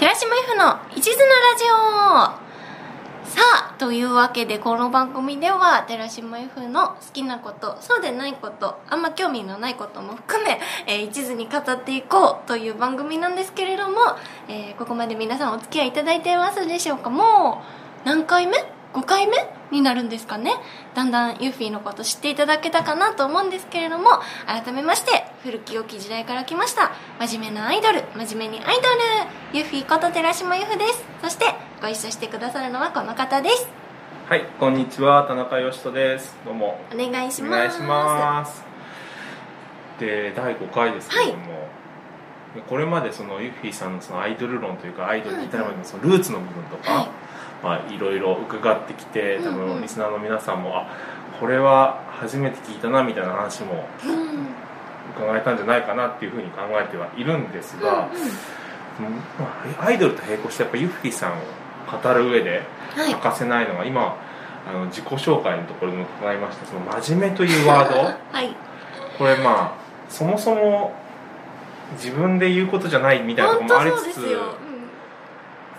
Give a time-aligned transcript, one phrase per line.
[0.00, 3.42] 寺島 F の一途なラジオさ
[3.74, 10.58] あというわけでこの番組では寺島 F の好きなことそうでないことあんま興味のないことも含め、
[10.88, 13.96] えー一途に語っていこうという番組なんですけれども、
[14.48, 17.10] えーここまで皆さんお付き合いいただいてますでしょうか？
[17.10, 17.62] も
[18.02, 18.56] う何回目
[18.94, 19.36] ?5 回目
[19.70, 20.54] になるんですかね？
[20.94, 24.08] だんだんユッフィーのこと知っていただけたかなと思うんですけれども
[24.46, 26.92] 改めまして古き良き時代から来ました。
[27.18, 28.02] 真面目なアイドル。
[28.14, 28.82] 真面目にアイド
[29.52, 29.58] ル。
[29.58, 31.02] ユッフィーこと寺島ユフです。
[31.22, 31.46] そして
[31.80, 33.66] ご一緒してくださるのはこの方です。
[34.28, 36.36] はい、こんにちは、田中義人です。
[36.44, 36.78] どうも。
[36.92, 37.52] お願いします。
[37.54, 38.62] お願いします。
[39.98, 41.68] で、第5回ですけれども、
[42.68, 47.08] これまでそのユッフィーさんのそのアイドル論というか、アイドルに至るまでのそのルーツの部分とか、はい。
[47.62, 49.68] まあいろいろ伺ってきて、多うんうん。
[49.76, 50.86] 分リスナーの皆さんも、あ、
[51.40, 54.46] これは初めて聞いたなみたいな話もうん
[55.10, 58.10] 伺えたんじゃないかなっていうふうに考えてはいるんですが、
[58.98, 59.84] うんうん。
[59.84, 61.36] アイドルと並行してやっぱユッフィーさんを
[62.02, 62.62] 語る上で、
[62.96, 63.12] はい。
[63.12, 64.16] 欠かせないのは今
[64.68, 67.98] あの自己紹介のところでも伺いましたその真面目というワード。
[68.32, 68.54] はい。
[69.18, 70.94] これまあそもそも
[71.92, 74.54] 自分で言うことじゃないみたいなとこ本ろもありつつですよ、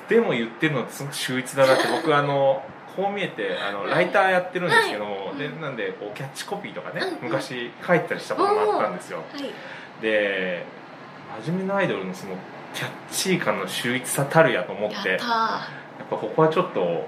[0.09, 2.63] でも言ってるのすごく秀逸だなって僕あの
[2.95, 5.38] こう見えてあのライターやってるんですけども、はい。
[5.38, 7.23] でなんでこうキャッチコピーとかね、うんうん。
[7.23, 9.23] 昔書いたりしたことがあったんですよ。
[9.34, 9.52] うんはい。
[10.02, 10.66] で
[11.45, 12.36] 真面目なアイドルのその
[12.73, 15.67] キャッチー感の秀逸さたるやと思ってやっぱ
[16.09, 17.06] ここはちょっと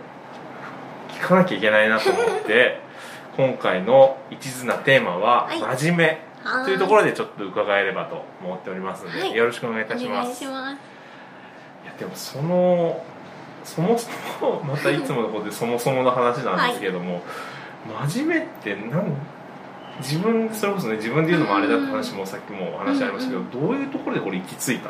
[1.09, 2.79] 聞かなきゃいけないなと思って
[3.35, 6.21] 今回の一途なテーマははい「真面目」
[6.65, 9.35] というところでちょっと伺えればと思っておりますので、はい。
[9.35, 10.25] よろしくお願いいたしおます。
[10.25, 10.73] 願いします。
[10.73, 13.03] いやでもその
[13.63, 14.09] そもそ
[14.41, 17.21] もまたいつものことでそもそもの話なんですけれども、
[18.07, 19.15] 真面目って何
[19.99, 24.89] 自分それこそね自分で言うのもあれだって話もさっきもお話ありましたけど、うんどういうところでこれ行き着いた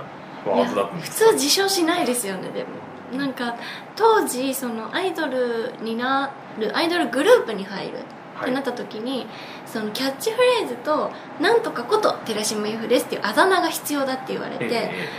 [0.49, 1.25] ワードだったんですか？
[1.25, 2.69] 普通自称しないですよねでも。
[3.17, 3.55] なんか
[3.95, 7.97] 当時そのアイドルになるアイドルグループに入る
[8.41, 9.27] ってなった時に、
[9.67, 15.09] そのキャッチフレーズと「なんとかこと寺島由布です」っていうあだ名が必要だって言われて、ええ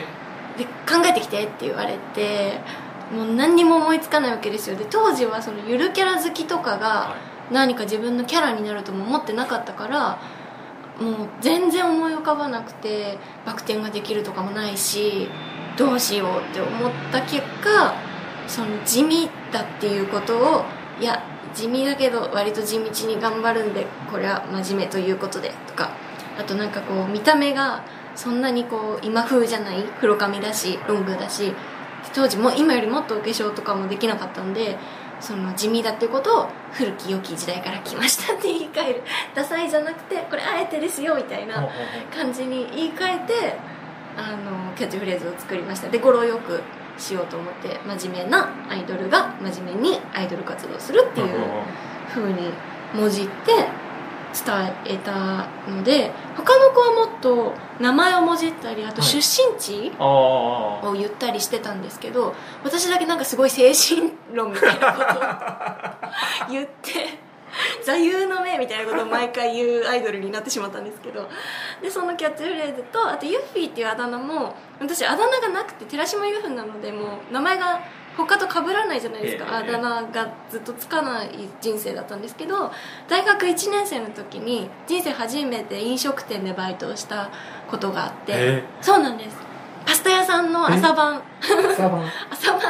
[0.57, 0.59] え。
[0.59, 2.61] で考えてきてって言われて
[3.15, 4.77] もう何にも思いつかないわけですよ。
[4.77, 7.17] で当時はそのゆるキャラ好きとかえがは
[7.51, 10.19] 何か自分のキャラになるとも思ってなかったから
[11.01, 15.29] もう全然思い浮かばなくてバク転ができるとかもないし
[15.77, 17.95] どうしようって思った結果
[18.47, 20.65] その地味だっていうことを
[21.01, 25.93] いや地味だけど割と地道に頑張るんでこれは真面目ということでとか
[26.39, 31.53] あとなんかこう見た目がそんなにこう今風じゃない黒髪だしロングだし
[32.13, 34.77] 当時も今よりもっとお化粧とかもできなかったんで
[35.21, 39.03] その地味だっていうことを古き良き時代から来ましたって言い換える
[39.35, 41.67] ダサいじゃなくてこれあえてですよみたいな
[42.15, 43.59] 感じに言い換えて
[44.17, 45.89] あのキャッチフレーズを作りました。
[45.89, 46.63] で語呂よく
[46.97, 51.29] しようと思って真面目なアイドルが真面目にアイドル活動するっていう
[52.09, 52.53] 風に
[52.95, 53.67] 文字って
[54.35, 59.11] 伝えたので他の子はもっと名前をもじったりあとはい。
[59.11, 62.35] 出身地を言ったりしてたんですけど
[62.65, 67.25] 私だけなんかすごい精神論みたいなことを 言って
[67.85, 71.29] 座右の銘みたいなことを毎回言うアイドルになってしまったんですけど
[71.81, 77.81] でそのキャッチフレーズとあとユッフィーっていうあだ名も私あだ名がなくて寺島ユッフなのでもう名前が
[78.17, 79.69] 他と被らないじゃないですか、ええ。
[79.69, 81.31] あだ名がずっとつかない
[81.61, 82.71] 人生だったんですけど
[83.09, 87.31] 大学1年生の時に人生初めて飲食店でバイトをした
[87.71, 89.37] ことがあって、えそうなんです。
[89.87, 91.23] パスタ屋さんの朝晩。
[91.41, 92.05] 朝晩。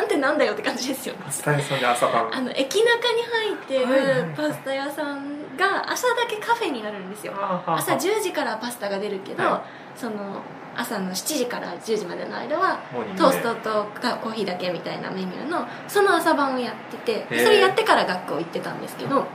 [0.04, 1.14] ってなんだよって感じですよ。
[1.24, 2.34] パスタ屋さんで朝晩。
[2.34, 7.32] あの駅中に入ってるパスタ屋さんが朝だけカフェになるんですよ。
[7.66, 9.64] 朝10時からパスタが出るけど、は
[9.96, 10.42] その
[10.76, 12.80] 朝の7時から10時までの間は
[13.16, 19.26] トーストとかコーヒーだけみたいなメニューのその朝晩をやっててそれやってから学校行ってたんですけどっ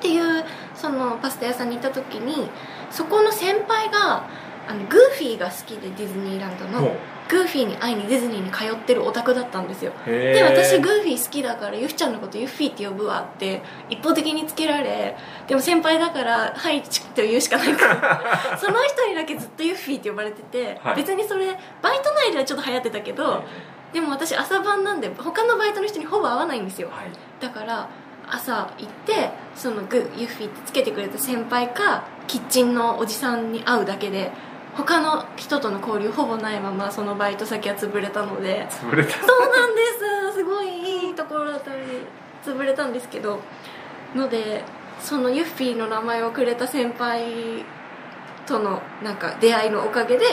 [0.00, 0.44] ていう
[0.74, 2.48] そのパスタ屋さんに行った時に
[2.90, 4.24] そこの先輩が
[4.70, 6.96] あのグーフィーが好きでディズニーランドの
[7.28, 9.92] グーフィーに会いにディズニーに通ってるオタクだったんですよ。
[10.06, 15.16] で私グーフィー好きだからユフちゃんのことユッフィーって呼ぶわって一方的につけられ
[15.48, 17.72] でも先輩だから「はい」と言うしかない。
[17.74, 20.96] か らその人にだけずっとユッフィーって呼ばれてて、はい。
[20.96, 23.42] 別にそれバイト内ではちょっと流行ってたけど、
[23.92, 26.88] でも私朝晩なんで他のバイトの人にほぼ会わないんですよ。
[26.88, 27.10] はい。
[27.40, 27.88] だから
[28.28, 34.30] 朝行ってそのグユッフィーってつけてくれた先輩かキッチンのおじさんに会うだけで
[34.76, 38.66] 他の人との交流ほぼないままそのバイト先は潰れたので。
[38.70, 39.12] 潰れた。
[39.12, 39.82] そうなんで
[40.32, 40.38] す。
[40.38, 41.84] すごいいいところだったのに
[42.44, 43.40] 潰れたんですけど。
[44.14, 44.64] ので
[45.00, 47.64] そのユッフィーの名前をくれた先輩
[48.46, 50.26] とのなんか出会いのおかげで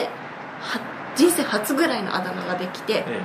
[0.60, 0.80] は
[1.14, 3.22] 人生初ぐらいのあだ名ができてえ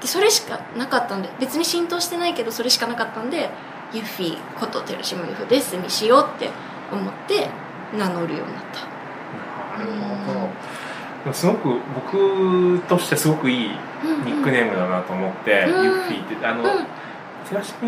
[0.00, 3.50] でそれしかなかったんで別に浸透してないけどそれしかなかったんで
[3.92, 6.50] ユッフィーこと寺島由布ですにしようって
[6.92, 7.48] 思って
[7.96, 8.93] 名乗るようになった
[9.78, 9.90] なる
[10.26, 10.40] ほど。
[11.24, 13.68] でもすごく僕としてすごくいい
[14.24, 15.84] ニックネームだなと思って、うん。
[15.84, 16.68] ユッフィーってあの、うん。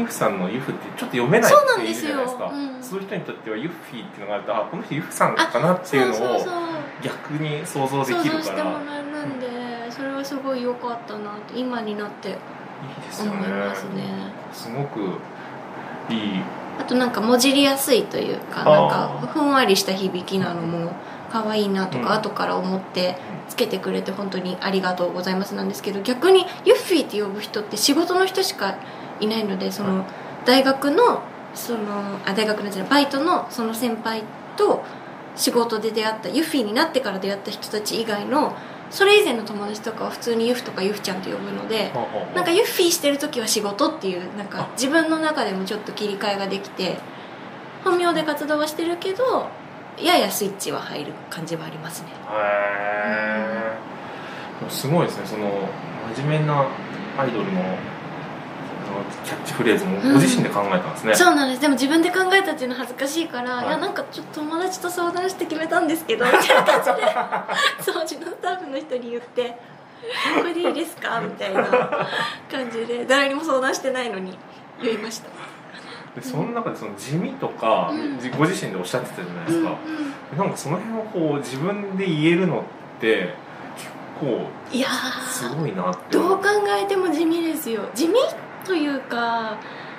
[0.08, 2.08] さんのユフってちょっと読めないっているですよ。
[2.08, 2.50] じゃないですか。
[2.52, 2.82] うん。
[2.82, 6.46] そういう人にとってはユッフィーっていうのがあるとあこの人ユフさんかなっていうのを
[7.02, 8.44] 逆に想像で想きるから。
[8.44, 9.46] 像してもらえるんで
[9.90, 12.34] それはすごい良かったなって今になっていい
[13.06, 13.38] ですよね。
[13.38, 14.02] 思いますね。
[14.52, 15.00] すごく
[16.10, 16.42] いい。
[16.78, 19.20] あとなんかもじりやすいというかあなんー。
[19.22, 20.92] かふんわりした響きなのも
[21.30, 22.04] 可愛いなとうん。
[22.04, 23.16] か後から思って
[23.48, 28.76] つけてくれて本当にありがとうございますなんですけど逆にユッフィーって呼ぶ人って仕事の人しか
[29.20, 30.04] いないのでその
[30.44, 31.22] 大学の
[31.54, 34.22] そのあ大学のじゃないバイトのその先輩
[34.56, 34.84] と
[35.36, 38.54] 仕事で出会ったユッフィーになってから出会った人たち以外の
[38.90, 41.92] それ以前の友達とかは普通にユフとかユフちゃんと呼ぶので
[42.34, 44.68] なんかユッフィーしてる時は仕事っていうなんかあ。
[44.72, 46.98] 自分の中でもちょっと切り替えができて
[47.84, 49.48] 本名で活動はしてるけど
[50.04, 52.08] ややスイッチは入る感じはありますね。
[52.08, 52.12] へ
[54.68, 55.68] えすごいですねその
[56.16, 56.66] 真面目な
[57.18, 57.60] アイドルの
[59.24, 61.60] キャッチフレーズもご自身で考えたんですね、そうなんです。
[61.60, 63.66] でも自分で考えたっていうの恥ずかしいから、はい。
[63.66, 69.58] い、やなんかちょっと友達と相談して決めたんですけど みたいな感じで掃除のスタッフの人に言って
[70.38, 71.64] 「これでいいですか?」みたいな
[72.50, 74.38] 感じで誰にも相談してないのに
[74.80, 75.28] 言いました
[76.16, 77.92] でその中でその地味とか、
[78.38, 79.76] ご自身でおっしゃってたじゃないですか、
[80.36, 82.62] なんかその辺をこう自分で言えるのっ
[83.00, 83.34] て
[83.76, 84.88] 結構いや
[85.28, 86.16] すーごいなって。
[86.16, 87.82] どう考えても地味ですよ。
[87.94, 88.14] 地味
[88.64, 89.58] というか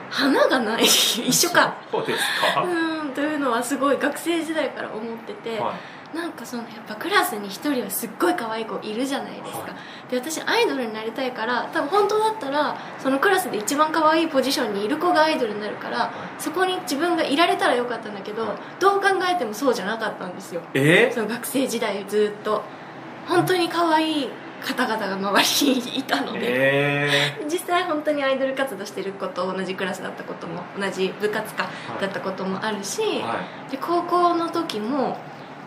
[0.09, 0.83] 花がない。
[0.83, 2.23] 一緒かそうです
[2.55, 9.71] か、うんというのはすごい学生時代から思ってて、はいなんかそのやっぱクラスに一人はすっごい可愛い子いるじゃないですか、はい
[10.09, 20.61] で私アイドルになりたいから多分本当だったらそのクラスで一番可愛いポジションにいる子がアイドルになるからそこに自分がいられたらよかったんだけどどう考えてもそうじゃなかったんですよ。
[20.73, 21.11] え？
[21.13, 22.63] その学生時代ずっと。
[23.27, 24.29] 本当に可愛い
[24.61, 27.45] 方々が周りにいたので、え。
[27.51, 32.01] 実際本当にアイドル活動してる子と同じクラスだったことも同じ部活かはい。
[32.01, 33.71] だったこともあるし、ー、はい。
[33.71, 35.17] で高校の時も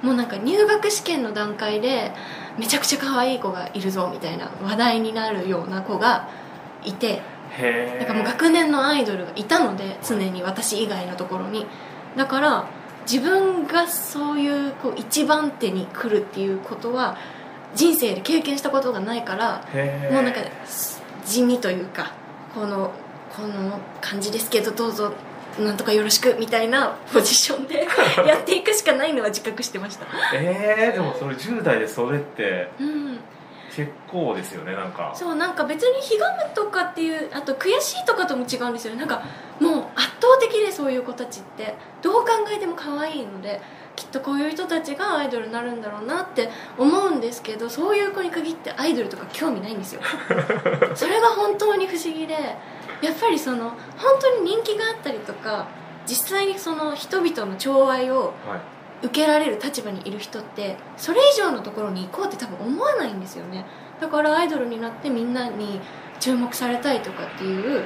[0.02, 2.12] もうなんか入学試験の段階で
[2.58, 6.28] めちゃくちゃ可愛い子がいるぞみたいな話題になるような子が
[6.84, 7.22] いて
[7.98, 11.66] なんかもう学年のアイドルがいたので常に私以外のところに。
[12.16, 12.66] だから
[13.10, 17.16] 自分がそういうこう一番手に来るっていうことは
[17.74, 19.64] 人生で経験したことがないから
[20.10, 20.40] もうなんか
[21.24, 22.12] 地味というか
[22.54, 22.92] この
[23.34, 25.12] この感じですけどどうぞ
[25.60, 27.86] なんとかよろしくみたいなポジションで
[28.26, 30.06] やっていくしかないのは自覚してました。
[30.34, 33.20] えー、でもそれ10代でそれってうん。
[33.74, 35.12] 結構ですよねなんか。
[35.14, 38.98] そうなんか別にひがむとかっていうあと悔しいとかとも違うんですよね。
[38.98, 39.22] なんか
[39.60, 41.74] もう圧倒的でそういう子たちって。
[42.02, 43.60] どう考えても可愛いので
[44.00, 46.48] きっとこういう人たちがアイドルになるんだろうなって
[46.78, 50.00] 思うんですけどそういう子に限ってアイドルとか興味ないんですよ。
[50.96, 52.34] それが本当に不思議で
[53.02, 53.64] やっぱりその
[53.98, 55.66] 本当に人気があったりとか
[56.06, 58.60] 実際にその人々の寵愛をはい。
[59.02, 63.64] 受けられる立場にいる人ってそれ以上のところに行こうって多分思わないんですよね。
[63.98, 65.80] だからアイドルになってみんなに
[66.18, 67.82] 注目されたいとかっていう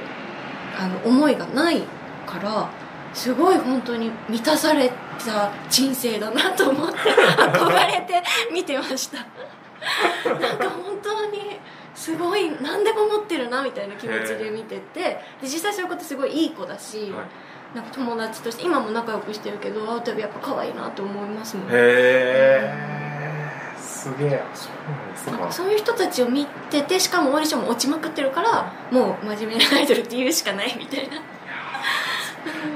[0.77, 1.83] あの思いがない
[2.25, 2.69] から
[3.15, 4.91] すごい本当に満たされ
[5.25, 8.21] た人生だなと思って憧れて
[8.53, 9.17] 見てました。
[9.17, 11.59] なんか本当に
[11.95, 14.99] すごい何でも持ってるなみたいな気持ちで見てて。
[15.01, 17.75] で実際そういうことすごいいい子だし、はい。
[17.75, 21.65] なんか友達として今も仲良くしてるけど会うたびやっぱ可愛いなと思いますもん。
[21.67, 23.05] へえ
[23.77, 31.21] すげえそうなんですかそういう人たちを見ててしかもオーディションも落ちまくってるからもう真面目なアイドルって言うしかないみたいな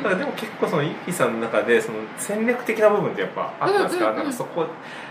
[0.02, 4.68] ただでも結構そのイッピーさんの中でその戦略的な部分ってやっぱあったんですか、うんうんうんなんかそこ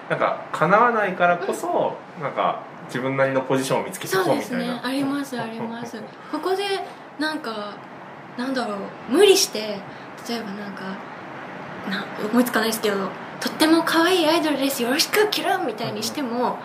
[0.08, 4.40] なんか叶わないからこそ、なんか自分なりのポジションを見つけてこうみたいな。
[4.40, 4.80] ですね。
[4.82, 6.02] ありますあります。
[6.32, 6.64] ここで
[7.18, 7.76] なんか
[8.38, 8.78] なんだろう
[9.10, 9.78] 無理して
[10.28, 10.96] 例えばなんか
[11.90, 12.96] な思いつかないですけど
[13.40, 14.82] とっても可愛いアイドルです。
[14.82, 16.58] よろしくキランみたいにしても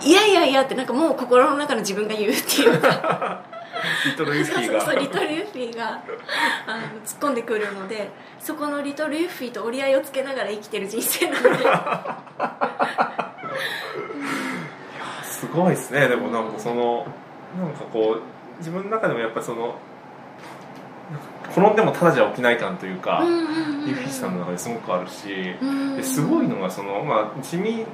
[0.00, 3.42] いやいやいやってなんかもう心の中の自分が言うっていうか
[4.04, 4.94] リトルユッフィーが。
[4.94, 6.02] リトルユッフィーが
[6.66, 11.64] あの突っ込んでくるのでそこのリトルユッフィーと折り合いをつけながら生きてる人生なので。
[15.24, 16.08] すごいですね。
[16.08, 17.06] でもなんかその
[17.58, 18.22] なんかこう
[18.58, 19.76] 自分の中でもやっぱりその
[21.50, 25.54] 転んでもただじゃ起きない感というか、ユッフィーさんの中ですごくあるし、
[26.02, 27.86] すごいのがその、まあ、地味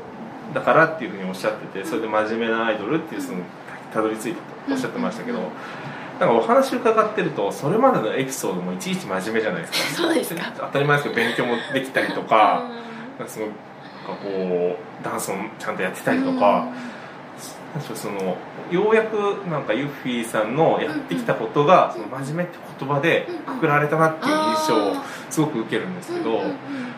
[0.55, 3.39] だからっていうふうにおっしゃっててそれで真面目なアイドルっていうその
[3.93, 5.51] たどり着いたとおっしゃってましたけど、うんうん
[6.23, 10.03] なんかお話伺ってるとそれまでのエピソードもいちいち真面目じゃないですか。
[10.03, 10.53] そうですか。
[10.57, 12.71] 当たり前ですけど勉強もできたりとか,、
[13.19, 16.69] なんかすごいなんかこうダンスもちゃんとやってたりとか、
[17.75, 17.83] なん。
[17.83, 18.37] かその
[18.71, 19.17] ようやく
[19.49, 24.95] なんかユッフィーさんのやってきたことが、その真面目って言葉でくくられたなっていう印象を
[25.31, 26.39] すごく受けるんですけど、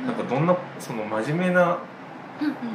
[0.05, 1.79] なんかどんなその真面目なうんうん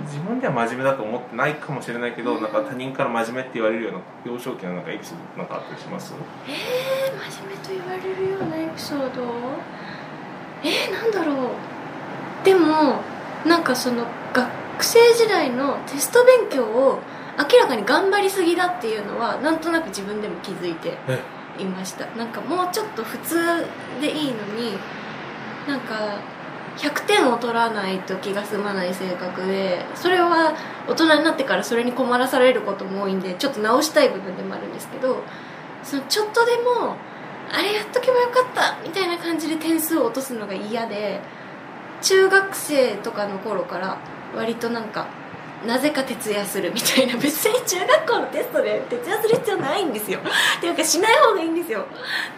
[0.05, 6.13] 自分では真面目だと思ってないかもしれないけど、なんか他人から真面目って言われるような幼少期のなんかエピソードなんかあったりします？
[6.47, 9.23] えー、真面目と言われるようなエピソード？
[10.63, 12.45] えー、なんだろう。
[12.45, 13.01] でも
[13.45, 16.99] なんかその学生時代のテスト勉強を
[17.37, 21.21] 明らかに頑張りすぎだっていうのはなんとなく自分でも気づいてえ。
[21.59, 22.05] いました。
[22.15, 23.65] なんかもうちょっと普通
[23.99, 24.77] でいいのに
[25.67, 26.17] なんか
[26.77, 30.53] 100点を取らないと気が済まない性格でそれは
[30.87, 35.23] 大人になってからそれに困らされることも多いんでちょっと直したい部分でもあるんですけど
[35.83, 36.95] そのちょっとでも
[37.51, 41.19] あれやっとけばよかったみたいな感じで点数を落とすのが嫌で
[42.01, 43.97] 中学生とかの頃から
[44.35, 45.07] 割となんか
[45.65, 50.19] なぜか徹夜するみたいな別に中学校のテストで徹夜する必要ないんですよ。
[50.19, 51.85] っていうかしない方がいいんですよ。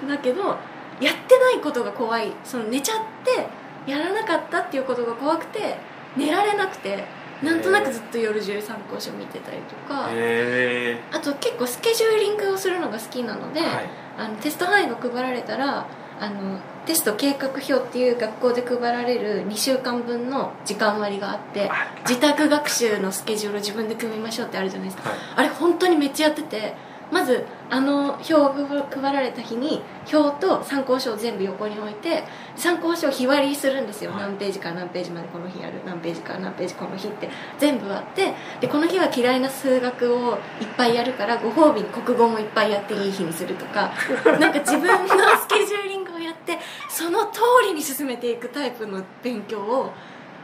[0.08, 0.58] だけど
[1.00, 2.32] やってないことが怖い。
[2.44, 3.48] その寝ちゃって
[3.88, 5.78] やらなかったっていうことが怖くて
[6.16, 7.04] 寝られなくて
[7.42, 13.90] なんとなくずっと夜中参考書見てたりとかへあと結構スケジューリングをするのが好きなので、はい。
[14.18, 15.88] あのテスト範囲が配られたら
[16.20, 25.10] あのテスト計画表っていう学校で配られる2週間分の時間割があってあ自宅学習のスケジュールを自分で組みましょうってあるじゃないですか。
[25.10, 25.20] はい。
[25.38, 26.76] あれ本当にめっちゃやってて
[27.12, 28.54] まずあの表を
[28.90, 32.24] 配られた日に表と参考書を全部横に置いて
[32.56, 34.22] 参考書を日割りするんですよ、はい。
[34.22, 35.82] 何ページから何ページまでこの日やる。
[35.86, 40.38] 何ページから何ページこの日って全部割ってでこの日は嫌いな数学をいっ
[40.78, 43.92] ぱいやるからご褒美に国語もいっぱいやっていい日にするとか
[44.40, 49.92] なんか自分のスケジューリングをやってその通りに進めていくタイプの勉強を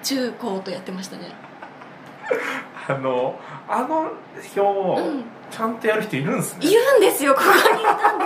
[0.04, 1.47] 中高とやってましたね
[2.88, 5.24] あのあの表をうん。
[5.50, 8.26] ちゃんとやる人いるんですね、いるんですよここにいたんで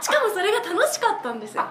[0.00, 1.64] すしかもそれが楽しかったんですよ。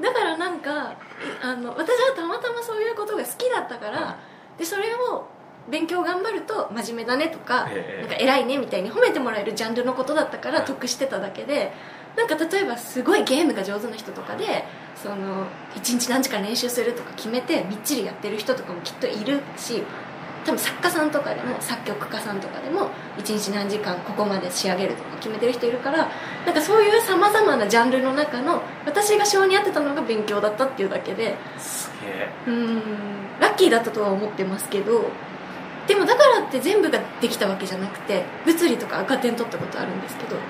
[0.00, 0.94] だからなんかい
[1.42, 4.16] あの私はたまたまそういうことが好きだったから
[4.58, 5.26] でそれを
[5.68, 8.00] 勉強頑張ると真面目だねとか,、ええ。
[8.02, 11.72] なんか偉いねみたいに褒めてもらえるジャンルのことだったから得してただけで
[12.16, 14.64] なんか例えばすごいゲームが上手な人とかで
[14.96, 19.82] その1日何時間練習するとか決めてみっちりやってる人とかもきっといるし
[20.44, 26.08] 多分作家さんとかでも作曲家さんとかでも1日何時間ここまで仕上げるとか決めてる人いるから
[26.46, 32.28] なんかそういうさまざまなジャンルの中の私が性に合ってたのが勉強だったっていうだけですげえ。
[32.46, 32.82] うーん
[33.40, 35.10] ラッキーだったとは思ってますけど
[35.86, 40.36] でもだからって全部ができたわけじゃなくて物理とか赤点取ったことあるんですけど。
[40.36, 40.42] いや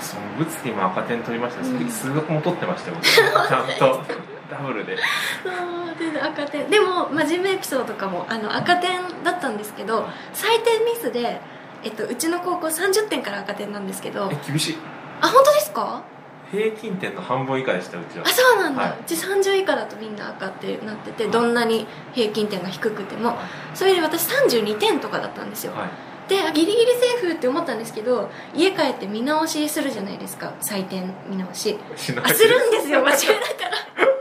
[0.00, 1.88] その物理も赤点取りましたし、うん。
[1.88, 3.06] 数学も取ってましたよ僕。
[3.06, 4.02] ちゃんと
[4.50, 4.96] ダブルで。
[5.42, 6.68] そう赤点。
[6.68, 10.04] でも真面目エピソードとかもあの赤点だったんですけど
[10.34, 11.40] 採点ミスで、
[11.82, 14.28] えっと、うちの高校30点から赤点なんですけど。
[14.32, 14.78] え厳しい。
[15.20, 16.02] あ本当ですか？
[16.50, 18.24] 平均点の半分以下でしたうちは。
[18.26, 18.90] あそうなんだ、はい。
[19.00, 23.36] うち30以下だとみんな赤ってなっててどんなに平均点が低くても。
[23.74, 25.90] それで私32点とかだったんですよ、はい。
[26.28, 30.54] であギリギリセーフって思ったんですけど家帰って見直しするじゃないですか。
[30.60, 31.78] 採点見直し。
[31.96, 33.00] しするんですよ。
[33.04, 34.19] 間違いだから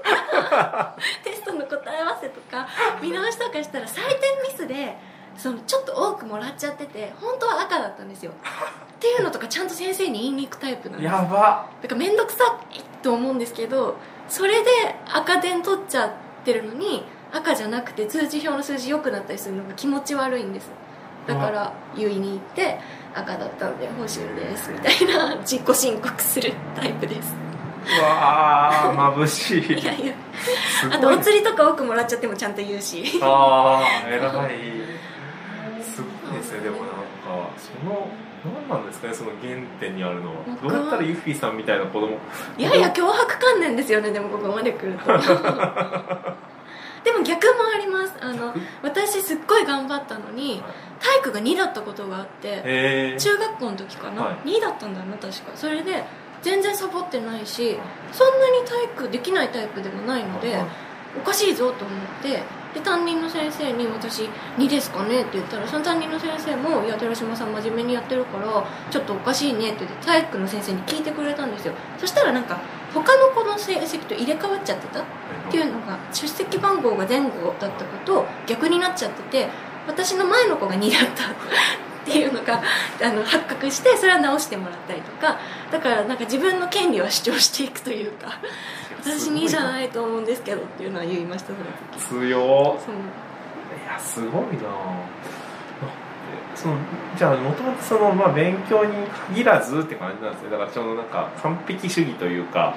[1.24, 2.68] テストの答え合わせとか
[3.02, 4.98] 見直しとかしたら採点ミスで
[5.38, 8.32] そのちょっと多くもらっちゃってて本当は赤だったんですよ。
[8.32, 8.34] っ
[9.00, 11.12] ていうのとかちゃんと先生に言いに行くタイプなんです。
[11.12, 11.68] やば。
[11.82, 13.96] だから面倒くさいと思うんですけど
[14.28, 14.70] それで
[15.12, 16.12] 赤点取っちゃっ
[16.44, 20.70] てるのに赤じゃなくて通知表の数字良くなったりするのが気持ち悪いんです。
[21.28, 22.80] だから言いに行って
[23.14, 27.34] 赤だったんで報酬ですみたいな自己申告するタイプです。
[27.34, 27.49] う
[28.02, 29.74] わー眩しい。
[29.80, 30.14] いやいや。
[30.92, 33.04] あとお釣りとか多くもらっちゃってもちゃんと言うし。
[33.22, 34.22] ああ偉い。
[35.84, 36.62] すごいですね。
[36.62, 37.00] でもなんか
[37.58, 38.08] その
[38.44, 40.36] 何なんですかねその原点にあるのは。
[40.62, 42.18] どうやったらユッフィーさんみたいな子供。
[42.58, 45.06] いやいや脅迫観念ですよねでもここまで来ると。
[47.04, 48.14] でも逆もあります。
[48.22, 48.54] あの
[48.84, 50.62] 私すっごい頑張ったのに
[51.00, 54.50] 体育が2だったことがあって中学校の時かな、はい。
[54.50, 55.52] 2だったんだよな確か。
[55.56, 56.04] それで
[56.42, 57.78] 全然サボってないし
[58.12, 60.62] そんなに体育できないタイプでもないので
[61.18, 62.44] おかしいぞと思って
[62.74, 71.74] で担任の先生に「私2ですかね?」って言ったらその担任の先生も「いや寺島さん真面目にやってるからちょっとおかしいね」って言って体育の先生に聞いてくれたんですよ。
[71.98, 72.60] そしたらなんか
[72.94, 75.00] 他の子の成績と入れ替わっちゃってた？
[75.00, 75.04] っ
[75.50, 79.50] ていうのが出席番号が前後だった子と逆になっちゃってて
[79.88, 81.24] 私の前の子が2だった。
[81.24, 82.62] ってっていうのが
[83.02, 85.38] あの発覚してそれは直してもらったりとか
[85.72, 88.40] だからなんか自分の権利は主張していくというか
[89.02, 91.60] 私にじゃないと思うんですけどっていうのは言いましたその
[91.94, 92.28] 時。
[92.28, 92.96] 強そう。
[92.96, 94.70] いやすごいな。
[96.56, 96.76] その
[97.18, 100.50] じゃあもともとその、まあ、勉強に限らずって感じなんですね。
[100.50, 102.76] だからちょうどなんか完璧主義というか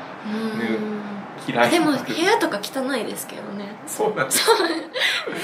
[1.47, 3.75] う嫌いでも部屋とか汚いですけどね。
[3.87, 4.49] そうなんです。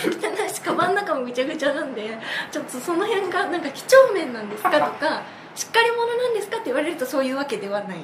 [0.07, 0.49] 汚い。
[0.59, 2.19] しカバンの中もぐちゃぐちゃなんで
[2.51, 5.23] ちょっとその辺がなんか几帳面なんですかとか
[5.59, 6.59] しっかり者なんですか？
[6.59, 7.99] って言われるとそういうわけではない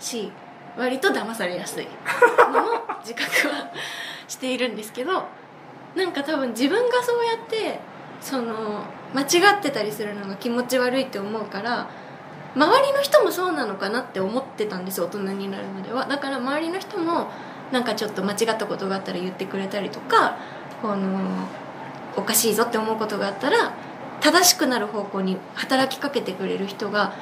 [0.00, 0.32] し
[0.76, 3.70] 割と騙されやすいのも自覚は
[4.26, 5.24] しているんですけど
[5.94, 7.78] なんか多分自分がそうやって
[8.20, 8.82] その
[9.14, 11.88] 間違ってたりするのが気持ち悪いって思うから
[12.56, 16.06] 周りの人もそうなのかなって思ってたんです大人になるまでは。
[16.06, 17.28] だから周りの人も
[17.70, 20.38] なんかちょっと間違ったことがあったら言ってくれたりとか
[20.82, 21.46] この
[22.16, 23.72] おかしいぞって思うことがあったら
[24.20, 27.14] 正しくなる方向に働きかけてくれる人が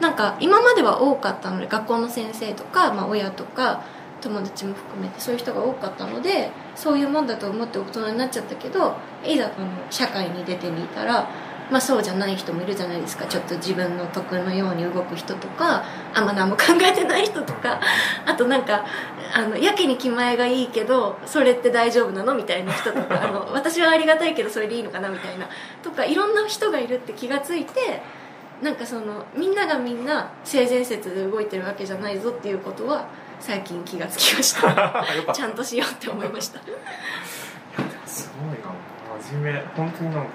[0.00, 3.84] なんか今までは多かったので学校の先生とか、まあ、親とか
[4.20, 8.94] 友達も含めてそういう人が多かったのでそういうもんだと思って大人になっちゃったけど
[9.24, 11.28] いざこの社会に出てみたら、
[11.70, 13.24] まあ、そうじゃない人もいるじゃないですか。
[13.26, 17.80] ちょっと自分の得のように動く人とかあんま何も考えてない人とか。
[18.26, 18.84] あとなんか
[19.34, 23.22] あのやけに気前がいいけどそれって大丈夫なのみたいな人とか。
[23.22, 25.48] あの私はありがたいけどそれでいいのかなみたいな。
[25.82, 28.02] とかいろんな人がいるって気がついて
[28.60, 33.06] なんかそのみんながみんな性善説で動いてるわけじゃないぞっていうことは
[33.40, 35.04] 最近気がつきまし た。
[35.32, 36.60] ちゃんとしようって思いました。
[38.06, 38.72] すごいな。
[39.20, 39.60] 真面目。
[39.76, 40.30] 本当になんか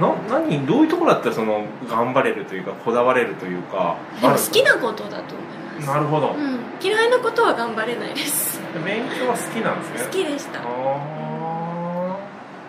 [0.00, 5.86] な何どういうところだったらその頑張れるというかこだわれるというかでも好きなことだと思います。
[5.86, 8.60] なるほど、うん、嫌いなことは頑張れないです。
[8.84, 10.04] 勉強は好きなんですね？
[10.04, 10.60] 好きでした。
[10.60, 12.18] あ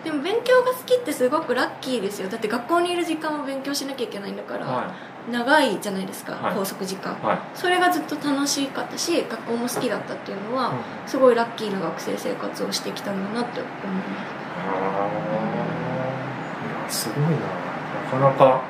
[0.04, 2.28] でも勉強が好きってすごくラッキーですよ。
[2.28, 4.94] だって学校にいる時間は勉強しなきゃいけないんだから、あは
[5.30, 6.54] 長いじゃないですか、はい。
[6.54, 7.12] 拘束時間。
[7.12, 7.38] いはい。
[7.54, 10.74] それがずっと楽しかったし学校も好きだったっていうのは、うん。
[11.06, 13.72] すごいラッキーな学生生活をしてきたんだなって思い
[14.60, 15.47] ああいや
[16.88, 17.30] すごいな。
[17.30, 18.62] なかなか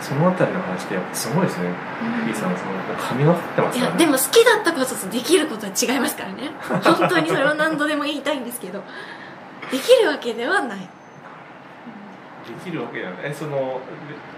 [0.00, 1.68] そのあたりの話ってやっぱすごいですね。
[1.68, 2.26] うん。
[2.26, 6.50] リーさんその神がかってますいやでも好きだったこととできることは違いますからね。
[6.82, 8.82] 本当にそれを何度でも言いたいんですけど。
[9.70, 10.88] できるわけではない
[12.46, 13.80] できるわけじゃないえその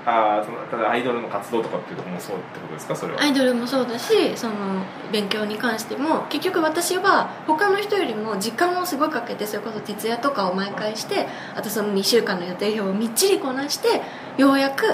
[0.06, 2.94] あーそのただアイドルの活動とかっていうのもそうってことですか？
[2.94, 3.20] それは。
[3.22, 4.54] アイドルもそうだしその
[5.12, 14.02] 勉強に関しても結局私は他の人よりも時間をすごいかけてそれこそ徹夜とかを毎回してあとその2週間の予定表をみっちりこなして
[14.36, 14.84] ようやく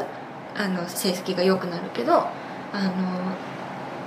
[0.56, 2.90] あの成績が良くなるけどあの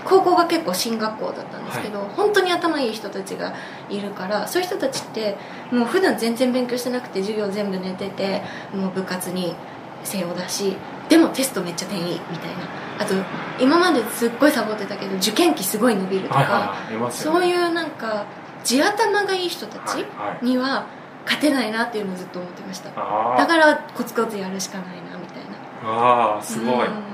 [0.05, 3.53] 高校が結構進学校だったんですけど、本当に頭いい人たちが
[3.89, 5.37] いるからそういう人たちって
[5.71, 8.41] もう普段全然勉強してなくて授業全部寝てて
[8.73, 9.55] もう部活に
[10.03, 10.75] 精を出し
[11.09, 12.63] でもテストめっちゃ点いいみたいな。
[12.99, 13.13] あと
[13.59, 16.43] 今まですっごいサボってたけど受験期すごい伸びるとか、は
[16.89, 17.11] いはいね。
[17.11, 18.25] そういうなんか
[18.63, 20.45] 地頭がいい人たちはいはい。
[20.45, 20.85] には
[21.25, 22.91] 勝てないなっていうのをずっと思ってました。
[22.95, 23.37] あー。
[23.37, 25.53] だからコツコツやるしかないなみたいな。
[25.85, 27.12] あーすごい、うん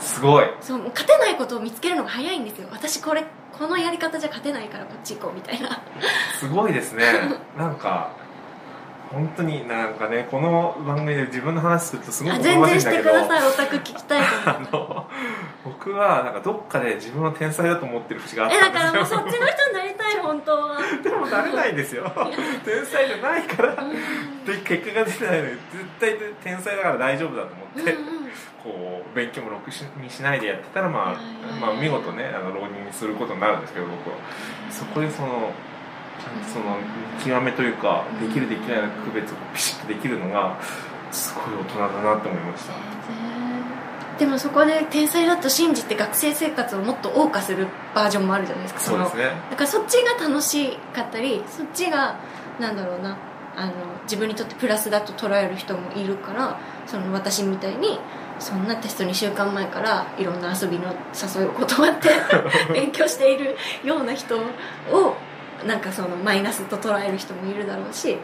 [0.00, 0.46] すごい。
[0.60, 2.68] そう勝てないことを見つけるのが早いんですよ。
[2.70, 5.82] 私これこのやり方じゃ勝てないからこっち行こうみたいな。
[6.38, 7.04] すごいですね。
[7.56, 8.12] なんか
[9.10, 13.48] 本当になんかねこの番組で自分の話するとすごくあ全然してください。
[13.48, 15.06] オタク聞きたいと あの
[15.64, 20.78] 僕はなんかどっかで自分は天才だと思ってる節があっえだからもうそっちの人になりたい本当は。
[21.02, 22.04] でもなれないんですよ。
[22.64, 24.44] 天才じゃないからうん。
[24.44, 25.60] で結果が出てないのに絶
[26.00, 28.18] 対天才だから大丈夫だと思って、うんうん。
[28.62, 31.16] こう勉強もろくしにしないでやってたら、まあはい。
[31.60, 34.16] まあ、見事ねあの浪人にすることになるんですけど僕は。
[34.70, 35.50] そこでその
[36.52, 36.76] その
[37.18, 40.58] 見極めというかできるできないの区別をピシッとできるのが
[41.10, 42.74] すごい大人だなって思いました。
[44.18, 48.98] でもそこで天才だと信じて学生生活をもっと謳歌するバージョンもあるじゃないですか。
[48.98, 49.40] のそうですね。
[49.50, 52.18] だからそっちが楽しかったりそっちが
[52.58, 53.16] なんだろうな
[53.56, 53.72] あの
[54.04, 57.98] 自分にとってプラスだと捉える人もいるからその私みたいに
[58.38, 62.08] そんなテスト2週間前からいろんな遊びの誘いを断って
[62.72, 65.16] 勉強しているような人を
[65.66, 68.16] なんかそのマイナスと捉える人もいるだろうし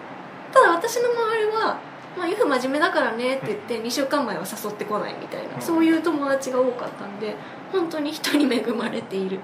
[0.53, 1.79] ただ私の周りは
[2.16, 7.35] 「まあ、ユフ真面目だからね」って言って2週間前は誘ってこないみたいなそういう友達が多かったんで
[7.73, 9.40] 本当に人に恵まれている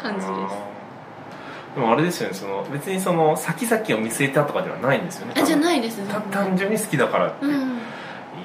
[0.00, 0.78] 感じです。
[1.74, 7.60] でもあれですよねその別にその先々を見据えたとかではないんですよねあじゃいないですた単純に好きだからって、いうん、うん、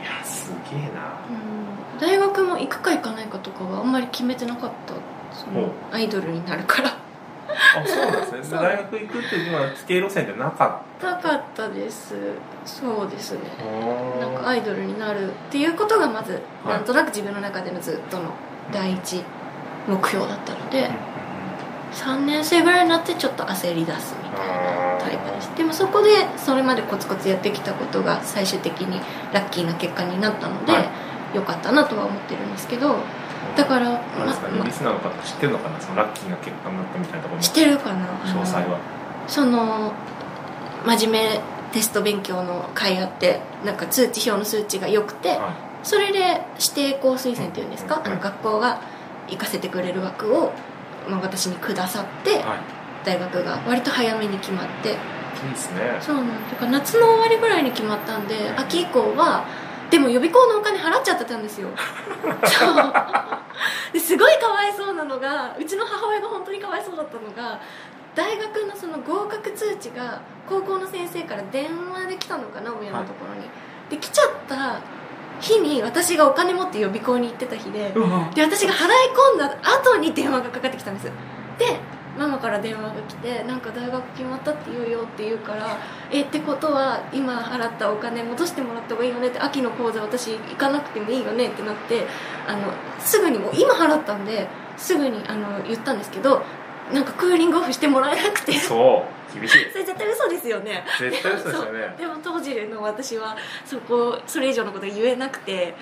[0.03, 1.13] やすげえな。
[1.99, 4.93] 大学も行くか行かないかとかはあんまり決めてなかった
[5.35, 6.97] そのおアイドルになるから
[7.75, 8.57] あそうなんですね。
[8.57, 12.15] 大学行くっていうのは規定路線ってなかっなかったです。
[12.65, 13.39] そうですね。
[14.19, 18.31] たなんかアイドルになるっていうことがまずはいなんとなく自分の中でのずっとの
[18.71, 19.23] 第一
[19.87, 20.89] 目標だったので
[21.93, 25.49] 3年生ぐらいになってちょっと焦り出すみたいなタイプです。
[25.57, 28.99] でもそこでそれまでコツコツやってきたことが最終的に
[29.33, 30.89] ラッキーな結果になったので、はい。
[31.33, 32.95] よかったなとは思ってるんですけど
[33.55, 35.79] だからなんですかねまリスナーの方知ってるのかな？
[35.81, 37.41] そのラッキーな結果になったみたいなところも。
[37.41, 38.07] 知ってるかな？
[38.23, 38.79] 詳細は。
[39.27, 39.93] その
[40.85, 45.53] 真面目テスト勉強の会あってなんか通知表の数値が良くて、は
[45.83, 48.11] それで指定校推薦っていうんですか、うん。
[48.11, 48.81] あの学校が
[49.27, 50.51] 行かせてくれる枠を、
[51.09, 52.43] まあ、私にくださって、いはい。
[53.05, 59.45] 大学が割と早めに決まっていいですねそうなんだから夏の終わりぐらいに決まったんで秋以降は
[59.93, 61.67] でも予備校のお金払っちゃってたんですよ。
[61.77, 62.93] そう。
[63.93, 67.61] ですごいかわいそうなのがうちの母親が本当にかわいそうだったのが
[68.15, 73.47] 大学のその合格通知が高校の先生から電話で来たのかな親のところに、
[73.91, 74.81] で来ちゃった
[75.39, 77.93] 日に私がお金持って予備校に行ってた日で
[78.33, 78.89] で私が払い
[79.31, 81.03] 込んだ後に電話がかかってきたんです
[81.59, 81.77] で
[82.17, 85.77] ママから電話が来てなんか大学決まったって言うよって言うから
[86.11, 92.05] えってことは今払ったお金戻してもらった方がいいよねって秋の講座私行かなくてもいいよねってなって
[92.47, 94.47] あのすぐにもう今払ったんで
[94.77, 96.43] すぐにあの言ったんですけど
[96.91, 98.53] なんかクーリングオフしてもらえなくて。
[98.53, 99.63] そそう厳しい。
[99.65, 100.83] れ絶対嘘ですよね。
[100.99, 101.95] 絶対嘘ですよね。
[101.97, 105.73] でも当時の私はそこそれ以上のこと言えなくて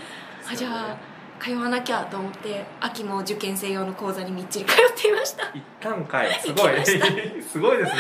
[0.50, 1.11] あじゃあ
[1.42, 5.46] 通わなきゃと思って秋の受験生用の講座にみっちり通っていました。
[5.56, 6.40] 一旦かい。
[6.40, 6.86] すごい。
[7.42, 8.00] すごいですね。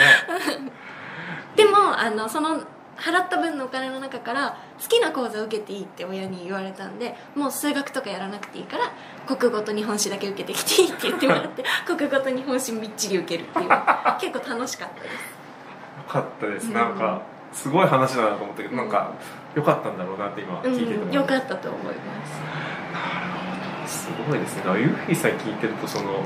[1.57, 2.61] でもあのその
[2.97, 8.91] 払った分のお金の中から好きな講座を受けていいって親に言われたんでもう数学とかやらなくていいから
[9.35, 13.69] 国語と日本史だけ受けてきていいって言ってもらって 国語と日本史みっちり受けるっていう
[14.19, 15.13] 結構楽しかったです。
[15.13, 15.17] よ
[16.07, 16.73] かったです、うん。
[16.73, 19.11] なんかすごい話だなと思ったけど、なんか
[19.55, 22.80] 良かったんだろうなって今聞いてて思うん、よかったと思います
[23.91, 24.63] すごいですね。
[24.63, 26.25] だからユーフィーさん聞いてるとその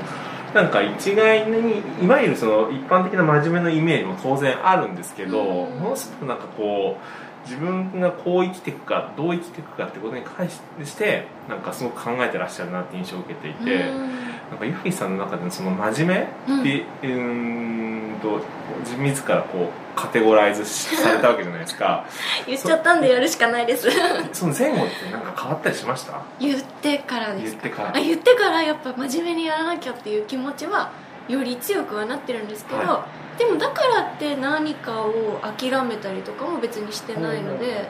[0.54, 5.78] なんか一概にいわゆるその一般的な真面目なイメージも当然あるんですけど、うん。
[5.78, 10.58] ものすごくなんかこう自分がこう生きていくかどう生きていくかってことに関し
[10.96, 14.10] てなんかすごく考えてらっしゃるなって印象を受けていて、うん
[14.50, 18.40] なんかユーフィーさんの中でのその真面目って、うーんと
[18.84, 22.04] 自自らこうカテゴライズされたわけじゃないですか。
[22.46, 23.88] 言っちゃったんでやるしかないです。
[24.32, 26.20] その前後ってなんか変わったりしました？
[26.38, 27.88] 言ってからです言ってから。
[27.90, 30.90] あ言ってからやっぱ真面目にやらなきゃっていう気持ちは
[31.28, 33.04] より強くはなってるんですけど、は
[33.38, 37.88] でもだからって何かを諦めたりとかも別にしてないので、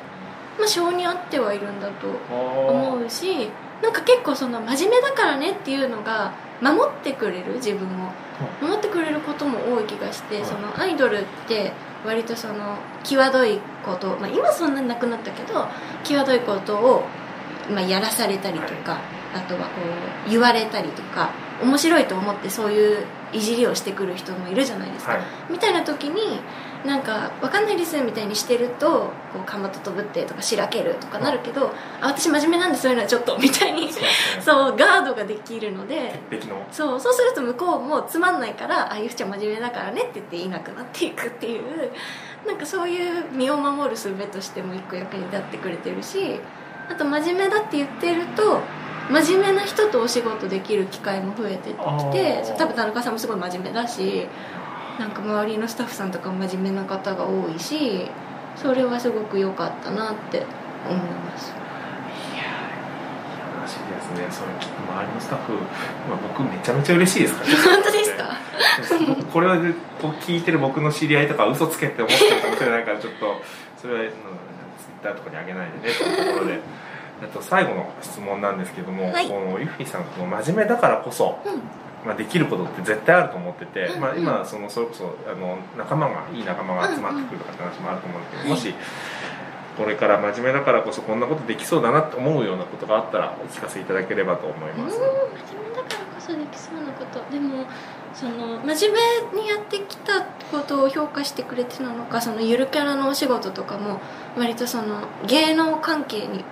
[0.59, 3.51] まあ性に合ってはいるんだと思思うし
[3.83, 7.55] なんか結構その真面目だからねっていうのが守ってくれる？
[7.55, 8.11] 自分を。
[8.61, 10.45] 守ってくれることも多い気がして、はい。
[10.45, 11.73] そのアイドルって
[12.05, 15.67] 割とその際どいこと、まあ、今そんなになくなったけど
[16.05, 17.05] 際どいことを、
[17.71, 18.99] まあ、やらされたりとか、
[19.37, 19.67] あとはこ
[20.27, 21.31] う言われたりとか
[21.63, 25.23] 面白いと思ってそういういじりをしてくる人もいるじゃないですか、はい。
[25.51, 26.41] みたいな時に
[26.85, 34.09] なんか「わかんないです」みたいにしてるとこうかまと飛ぶってとかしらけるとかなるけど「あ私真面目なんでそういうのはちょっと」みたいにそうね。
[34.41, 36.21] そうガードができるので
[36.71, 41.91] そうそうすると向こうもつまんないから「あゆふちゃん真面目だからね」って言っていなくなっていくっていう
[42.47, 46.41] なんかそういう身を守る術としても一個役に立ってくれてるし
[46.89, 48.61] あと真面目だって言ってると
[49.11, 51.77] 真面目な人とお仕事できる機会も増えてき
[52.13, 54.27] て多分田中さんもすごい真面目だし
[54.99, 58.09] なんか周りのスタッフさんとかも真面目な方が多いし
[58.57, 60.45] それはすごく良かったなって
[60.89, 61.67] 思います。
[63.67, 68.39] 話ですねそれ周りのスタッフ、まあ、僕めちゃめちゃ嬉しいですから、本当ですか
[69.09, 73.43] 僕これをこう聞いてる僕の知り合いとか嘘つけって思ってるかもしれないからちょっと
[73.81, 74.19] それは、うん、ツイ
[75.01, 76.59] ッターとかにあげないでねっていうところであ
[77.33, 79.29] と最後の質問なんですけども、はい。
[79.29, 81.61] このユッフィーさんこの真面目だからこそ、うん。
[82.07, 88.51] まあ、できることって絶対あると思ってて、うんまあ、今そのそれこそあの仲間がいい仲間が集まってくるとかって話もあると思うんですけど、うん。
[88.51, 88.75] うんもし
[89.77, 97.31] これから真面目だからこそこんなことできそうだなって思うようなことがあったらお聞かせいただければと思いうんます、真面目だからこそできそうなこと。
[97.31, 97.67] でも
[98.15, 99.03] その真面
[99.35, 104.01] 目にやってきたことを評価してくれてなのかそのゆるキャラのお仕事とかも
[104.39, 106.43] 割とその芸能関係に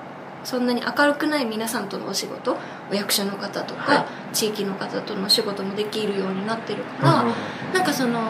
[0.44, 2.56] そんなに明るくない皆さんとのお仕事
[2.90, 4.00] お役所の方とか、は
[4.32, 4.34] い。
[4.34, 7.32] 地域の方とのお仕事もできるようになってるから、うん
[7.72, 8.20] なんかその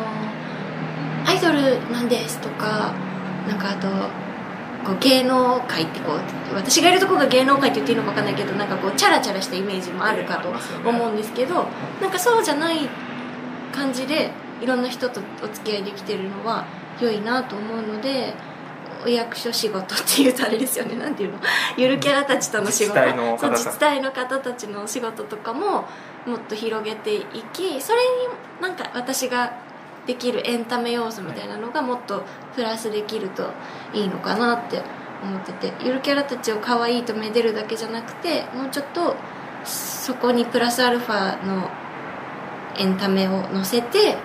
[1.26, 2.94] アイドルなんですとか
[3.48, 3.88] なんかあと
[4.84, 10.52] こう芸能界ってこう私がいるとこが芸能界って言っていいのか分かんないけどなんかこうチャラチャラしたイメージもあるかと
[10.88, 11.66] 思うんですけど
[12.00, 12.88] なんかそうじゃない
[13.72, 16.66] 感じでいろんな人とお付き合いできてるのは
[17.00, 18.34] 良いなと思うので
[19.04, 20.96] お役所仕事っていうとあれですよね。
[20.96, 21.38] なんていうの？
[21.76, 22.94] ゆるキャラたちとの仕事。
[22.94, 25.84] 自治体の方そうたち自治体の方たちのお仕事とかも
[26.26, 29.52] もっと広げていきそれになんか私が
[30.06, 32.22] できるエンタメ要素みたいなのがもっと
[32.54, 33.50] プラスできると
[33.92, 34.82] いいのかなって
[35.22, 39.16] 思っててゆるキャラたちを可愛いとめでるだけじゃなくてもうちょっと
[39.64, 41.70] そこにプラスアルファの
[42.76, 44.16] エンタメを乗せて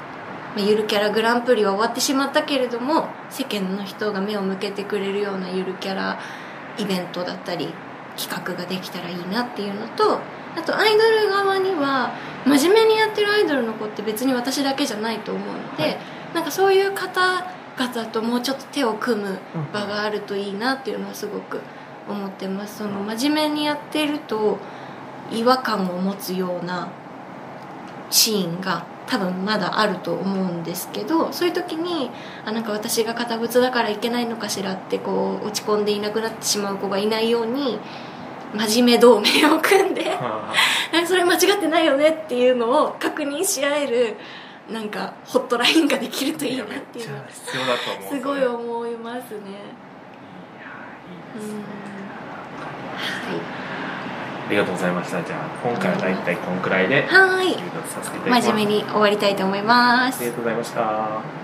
[0.56, 6.20] まあゆるキャラグランプリは終わってしまったけれども世間の人が目を向けてくれるようなゆるキャラ
[6.78, 7.74] イベントだったり
[8.18, 10.20] 企画ができたらいいなっていうのと
[10.56, 12.14] あとアイドル側には
[12.46, 15.98] 真面目にやってるアイドルの子って別に私だけじゃないと思うので、はい。
[16.34, 19.40] なんかそういう方々ともうちょっと手を組む
[19.74, 21.62] 場があるといいなっていうのはすごく
[22.08, 22.80] 思ってます。
[22.80, 24.58] その真面目にやってると
[25.32, 26.90] 違和感を持つような
[28.10, 32.12] シーンが多分まだあると思うんですけどそういう時に
[32.46, 37.80] あなんか私が堅物だからいけないのかしらってこう落ち込んでいなくなってしまう子がいないように
[38.54, 40.06] 真面目同盟を組んで
[41.08, 44.16] それ間違ってないよねっていうのを確認し合える
[44.70, 49.20] なんかホットラインができるといいなめっていうのは必要だと思うすごい思いますね。
[49.20, 49.30] いや
[51.10, 51.54] いいですね。
[51.56, 51.64] うん。
[53.66, 53.69] あ
[54.50, 55.24] りがとうございました。
[55.24, 57.56] じゃあ今回は大体こんくらいではい。
[58.42, 60.22] 真面目に終わりたいと思います。
[60.22, 61.39] ありがとうございました